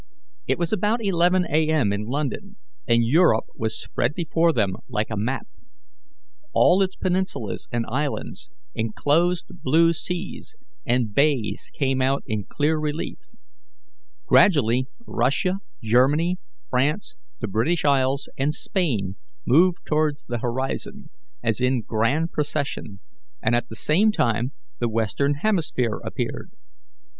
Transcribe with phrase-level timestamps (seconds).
[0.47, 1.69] It was about 11 A.
[1.69, 1.93] M.
[1.93, 2.55] in London,
[2.87, 5.47] and Europe was spread before them like a map.
[6.53, 13.19] All its peninsulas and islands, enclosed blue seas, and bays came out in clear relief.
[14.25, 16.39] Gradually Russia, Germany,
[16.71, 21.11] France, the British Isles, and Spain moved towards the horizon,
[21.43, 23.01] as in grand procession,
[23.39, 26.49] and at the same time the Western hemisphere appeared.